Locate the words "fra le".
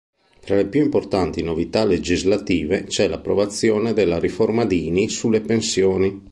0.39-0.65